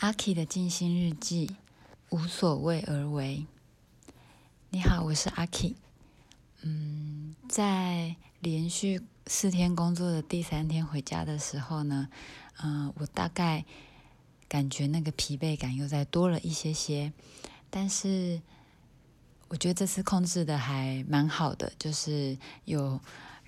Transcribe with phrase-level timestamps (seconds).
[0.00, 1.54] 阿 K 的静心日记，
[2.08, 3.44] 无所谓而为。
[4.70, 5.74] 你好，我是阿 K。
[6.62, 12.08] 嗯，在连续四天工作的第三天回家的时候呢，
[12.62, 13.66] 嗯，我大概
[14.48, 17.12] 感觉那个疲惫感又再多了一些些。
[17.68, 18.40] 但是
[19.48, 22.98] 我觉得这次控制的还蛮好的，就是有。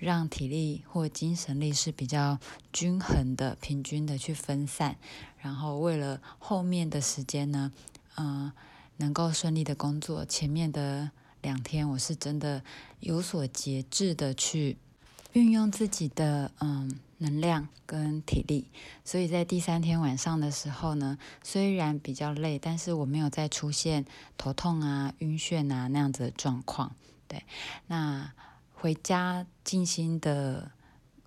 [0.03, 2.37] 让体力或精神力是比较
[2.73, 4.97] 均衡的、平均的去分散，
[5.37, 7.71] 然后为了后面的时间呢，
[8.17, 8.51] 嗯，
[8.97, 11.11] 能够顺利的工作，前面的
[11.41, 12.61] 两天我是真的
[12.99, 14.75] 有所节制的去
[15.31, 18.67] 运用自己的嗯能量跟体力，
[19.05, 24.03] 所以在第三天晚上的时候呢，虽然比较累，但是我没有再出现
[24.37, 26.93] 头痛啊、晕眩啊那样子的状况，
[27.29, 27.45] 对，
[27.87, 28.33] 那。
[28.83, 30.69] 回家静心的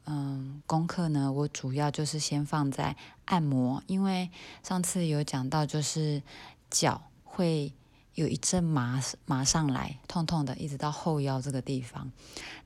[0.05, 4.30] 嗯功课呢，我主要就是先放在按摩，因为
[4.62, 6.23] 上次有讲到，就是
[6.69, 7.73] 脚会
[8.12, 12.12] 有一阵麻麻上来，痛痛的，一直到后腰这个地方。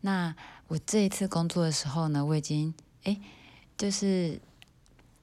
[0.01, 0.35] 那
[0.67, 2.75] 我这一次工作的时候呢，我已经
[3.05, 3.17] 哎，
[3.79, 4.41] 就是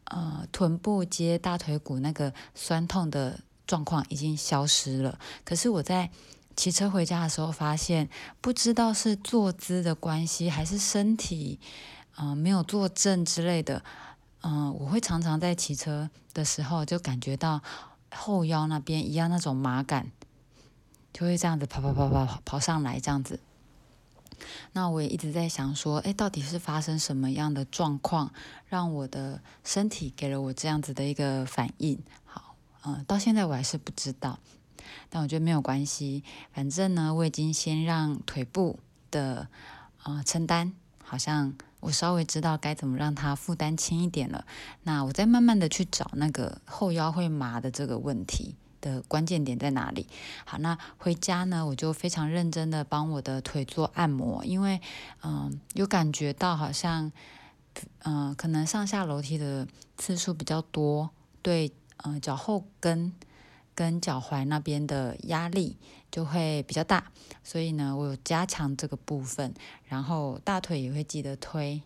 [0.06, 6.10] 呃臀部接大腿骨那个酸痛的状况已经消失了，可是我在。
[6.58, 8.10] 骑车回家的时候，发现
[8.42, 11.60] 不知道是坐姿的关系，还是身体
[12.18, 13.84] 嗯没有坐正之类的，
[14.42, 17.62] 嗯，我会常常在骑车的时候就感觉到
[18.12, 20.12] 后腰那边一样那种麻感，
[21.14, 23.40] 就会这样子跑跑跑跑跑上来这样子。
[24.74, 28.34] 那我也一直在想说，哎，到底是发生什么样的状况，
[28.68, 32.00] 让我的身体给了我这样子的一个反应？
[32.26, 34.40] 好，嗯，到现在我还是不知道。
[35.10, 38.80] 但我觉得没有关系，反正呢，我已经先让腿部
[39.12, 39.48] 的
[40.04, 44.46] 呃承担，好像我稍微知道该怎么让它负担轻一点了。
[44.84, 50.08] 那我再慢慢的去找那个后腰会麻的这个问题的关键点在哪里。
[50.46, 54.82] 好，那回家呢，我就非常认真的帮我的腿做按摩，因为
[55.23, 57.11] 嗯，有感觉到好像
[58.04, 59.67] 嗯，可能上下楼梯的
[59.98, 61.11] 次数比较多，
[61.42, 61.72] 对，
[62.04, 63.14] 嗯，脚后跟。
[63.77, 65.77] 跟脚踝那边的压力
[66.10, 67.11] 就会比较大，
[67.43, 69.54] 所以呢，我有加强这个部分，
[69.86, 71.83] 然后大腿也会记得推。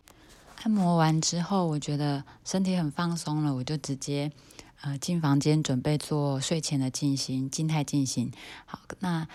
[0.63, 4.31] 按摩完之后，我觉得身体很放松了，我就直接
[4.80, 8.31] 呃进房间准备做睡前的静心、静态静心。
[8.66, 9.28] 好，那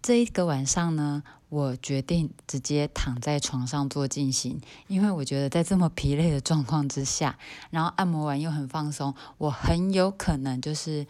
[0.00, 11.06] 这一个晚上呢，我决定直接躺在床上做静心，因为我觉得在这么疲累的状况之下，然后按摩完又很放松，我很有可能就是。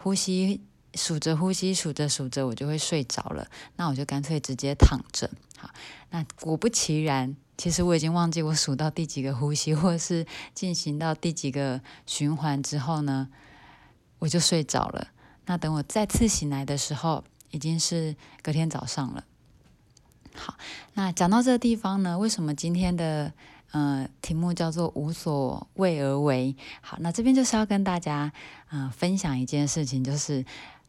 [0.00, 0.60] 呼吸
[0.94, 3.46] 数着呼吸数着数着，我就会睡着了。
[3.76, 5.30] 那我就干脆直接躺着。
[5.56, 5.70] 好，
[6.10, 13.28] 那果不其然，其实我已经忘记我数到第几个呼吸，或是进行到第几个循环之后呢，
[14.18, 15.08] 我就睡着了。
[15.46, 19.24] 那等我再次醒来的时候，已经是隔天早上了。
[20.34, 20.56] 好，
[20.94, 23.32] 那讲到这个地方呢，为什么今天的？
[23.70, 26.56] 呃，题目叫做无所谓而为。
[26.80, 28.32] 好，那这边就是要跟大家
[28.70, 30.44] 呃分享一件事情，就是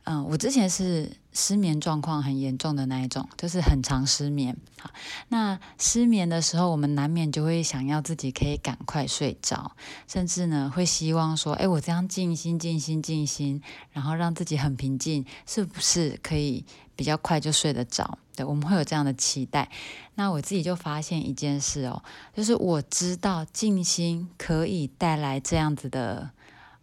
[0.06, 4.56] 嗯，我之前是失眠状况很严重的那一种，就是很长失眠。
[4.80, 4.90] 好，
[5.28, 9.76] 那失眠的时候，我们难免就会想要自己可以赶快睡着，
[10.08, 13.62] 甚至呢会希望说，哎，我这样静心、静心、静心，
[13.92, 16.66] 然后让自己很平静，是不是可以
[16.96, 18.18] 比较快就睡得着？
[18.46, 19.70] 我们会有这样的期待，
[20.16, 26.32] 那我自己就发现一件事哦，就是我知道静心可以带来这样子的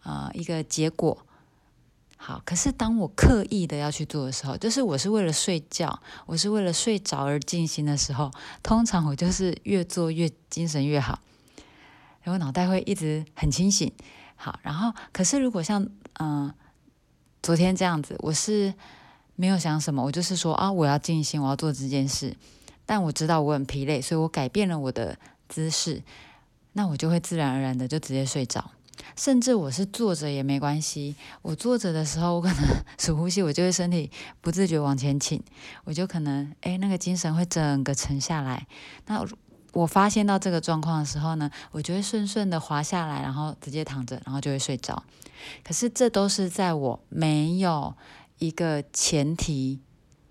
[0.02, 1.18] 呃一个结果。
[2.16, 8.30] 好，可是当我刻意的要去做的时候，就是我是为了睡觉，我是为了睡着而静心的时候，
[8.62, 11.20] 通常我就是越做越精神越好，
[12.22, 13.92] 然后脑袋会一直很清醒。
[14.34, 15.86] 好，然后可是如果像
[16.18, 16.52] 嗯
[17.42, 18.74] 昨天这样子，我是。
[19.36, 22.34] 没有想什么，我就是说啊，我要静心，我要做这件事。
[22.88, 26.02] 但我知道我很疲累，所以我改变了我的姿势，
[26.74, 28.70] 那我就会自然而然的就直接睡着。
[29.16, 32.56] 甚至我是坐着也没关系，我坐着的时候，我可能
[32.98, 34.10] 数呼吸，我就会身体
[34.40, 35.42] 不自觉往前倾，
[35.84, 38.66] 我就可能哎，那个精神会整个沉下来。
[39.06, 39.26] 那
[39.72, 45.02] 我发现到这个状况的时候呢，我就会顺顺的滑下来，然后直接躺着，然后就会睡着。
[45.64, 47.94] 可是这都是在我没有。
[48.38, 49.80] 一个前提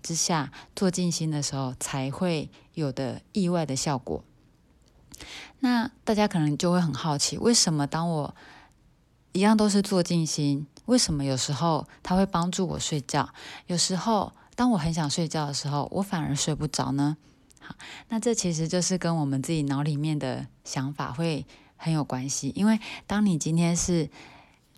[0.02, 4.24] 之下做静心的时候，才会有的意外的效果。
[5.60, 8.34] 那大家可能就会很好奇，为什么当我
[9.32, 13.28] 一样都是做静心，为什么有时候它会帮助我睡觉，
[13.66, 17.16] 有时候当我很想睡觉的时候，我反而睡不着呢？
[17.60, 17.74] 好，
[18.10, 21.44] 那这其实就是跟我们自己脑里面的想法会
[21.76, 22.52] 很有关系。
[22.54, 24.08] 因为当你今天是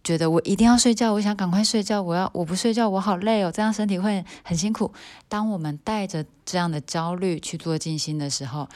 [0.09, 4.91] 觉得我一定要睡觉，我想赶快睡觉，我要我不睡觉我好累哦，这样身体会很辛苦。
[5.29, 8.67] 当我们带着这样的焦虑去做静心的时候，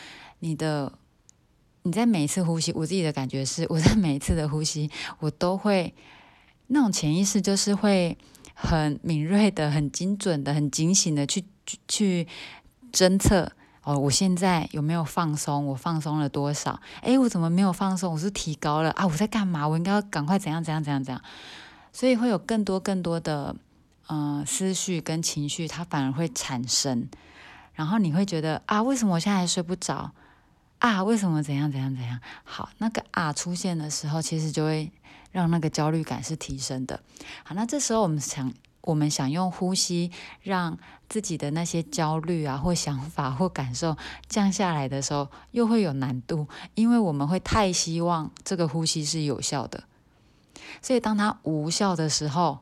[0.40, 0.92] 你的
[1.84, 4.90] 你在每一次呼吸，我自己的感觉是，我在每一次的呼吸，
[5.20, 5.94] 我都会
[6.66, 8.18] 那种潜意识就是会
[8.52, 11.42] 很敏锐的、很精准的、很警醒的去
[11.88, 12.28] 去
[12.92, 13.50] 侦测。
[13.84, 15.66] 哦，我现在有没有放松？
[15.66, 16.80] 我放松了多少？
[17.00, 18.12] 诶，我怎么没有放松？
[18.12, 19.04] 我是提高了啊！
[19.04, 19.66] 我在干嘛？
[19.66, 21.20] 我应该要赶快怎样怎样怎样怎样？
[21.92, 23.56] 所以会有更多更多的
[24.08, 27.08] 嗯思绪跟情绪，它反而会产生。
[27.74, 30.12] 然后你会觉得啊，为什么我现在还睡不着？
[30.78, 32.20] 啊，为什么怎样怎样怎样？
[32.44, 34.92] 好，那个啊出现的时候，其实就会
[35.32, 37.00] 让那个焦虑感是提升的。
[37.42, 38.52] 好，那这时候我们想。
[38.82, 40.10] 我们想用呼吸
[40.42, 43.96] 让自己的那些焦虑啊，或想法或感受
[44.28, 49.84] 降下来的时候，又会有难度，因为我们会太希望这个呼吸是有效的，
[50.80, 52.60] 所以当它无效的时候，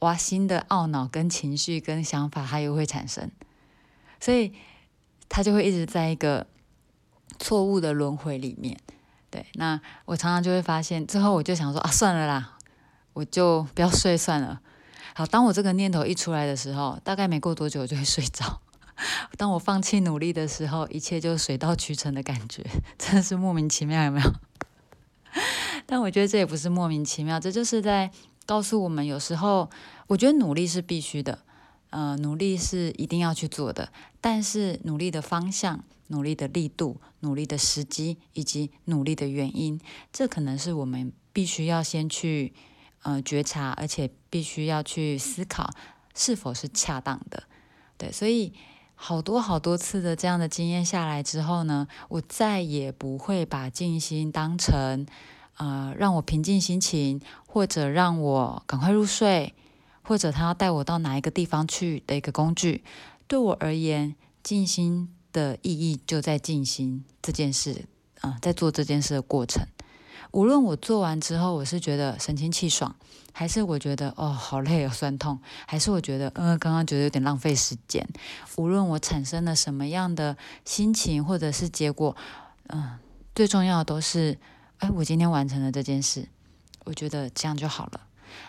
[0.00, 3.30] 哇，新的懊恼跟情绪跟想法它又会产生，
[4.18, 4.52] 所以
[5.28, 6.46] 它就会一直在一个
[7.38, 8.78] 错误的轮回里面。
[9.30, 12.56] 对，那我常常就会发现，之后我就想说啊，算了啦，
[13.12, 14.60] 我就不要睡算了。
[15.14, 18.60] 好，当我这个念头一出来的时候，大概没过多久就会睡着。
[19.36, 22.64] 当我放弃努力的时候，一切就水到渠成的感觉，
[22.98, 24.32] 真的是莫名其妙，有没有？
[25.86, 28.10] 但我觉得这也不是莫名其妙，这就是在
[28.46, 29.68] 告诉我们，有时候
[30.06, 31.40] 我觉得努力是必须的，
[31.90, 33.92] 呃，努力是一定要去做的。
[34.20, 39.80] 但是努力的方向、努力的力度、努力的时机以及努力的原因，
[40.12, 42.52] 这可能是我们必须要先去。
[43.02, 45.70] 呃，觉察，而且必须要去思考
[46.14, 47.44] 是否是恰当的，
[47.96, 48.52] 对，所以
[48.94, 55.06] 好多好多次的这样的经验下来之后呢，我再也不会把静心当成
[55.56, 59.54] 呃让我平静心情，或者让我赶快入睡，
[60.02, 62.84] 或者他要带我到哪一个地方去的一个工具。
[63.26, 67.86] 对我而言，静心的意义就在静心这件事
[68.20, 69.66] 啊，在做这件事的过程。
[70.32, 72.94] 无论我做完之后，我是觉得神清气爽，
[73.32, 78.06] 还是我觉得哦好累哦 酸痛，还是我觉得嗯刚刚觉得有点浪费时间。
[78.56, 82.14] 无论我产生了什么样的心情或者是结果，
[82.68, 82.98] 嗯，
[83.34, 84.38] 最重要的都是
[84.78, 86.28] 哎我今天完成了这件事，
[86.84, 88.00] 我觉得这样就好了。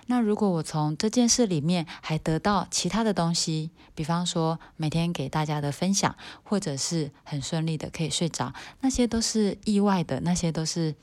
[0.05, 10.93] 那如果我从这件事里面还得到其他的东西，比方说每天给大家的分享，或者是很顺利的可以睡着，那些都是意外的，那些都是。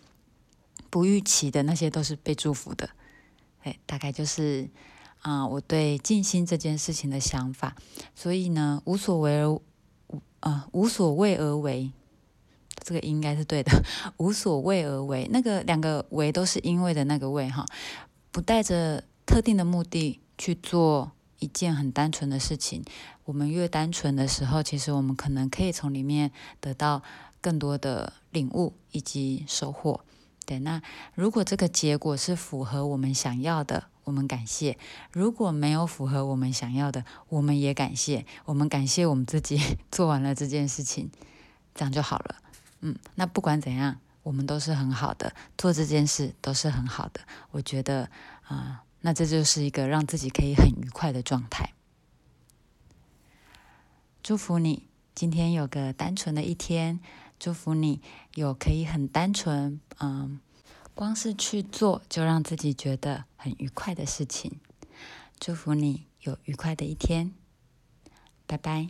[0.90, 2.90] 不预期的那些都是被祝福的，
[3.62, 4.68] 哎，大概就是
[5.20, 7.76] 啊，我对静心这件事情的想法。
[8.14, 9.62] 所以呢，无所为而无
[10.40, 11.92] 啊，无所谓而为，
[12.82, 13.82] 这个应该是对的。
[14.16, 17.66] 无所谓而为，那个两个为都是因为的那个为哈，
[18.30, 22.82] 不带着特定的目的去做一件很单纯的事情。
[23.24, 26.30] 我们越单纯的时候，其实我们可能可以从里面
[26.60, 27.02] 得到
[27.42, 30.00] 更多的领悟以及收获。
[30.48, 30.80] 对，那
[31.14, 34.78] 如果这个结果是符合我们想要的，我们感谢；
[35.12, 38.24] 如果没有符合我们想要的，我们也感谢。
[38.46, 39.60] 我们感谢我们自己
[39.92, 41.10] 做完了这件事情，
[41.74, 42.36] 这样就好了。
[42.80, 47.20] 嗯，那不管怎样，我们都是很好的，做这件事都是很好的。
[47.50, 48.08] 我觉得
[48.46, 51.74] 啊，那这就是一个让自己可以很愉快的状态。
[54.22, 57.00] 祝福你今天有个单纯的一天。
[57.40, 58.02] 祝福你
[58.34, 60.40] 有可以很单纯，嗯，
[60.98, 64.58] 光是去做就让自己觉得很愉快的事情。
[65.38, 67.32] 祝福你有愉快的一天，
[68.48, 68.88] 拜拜。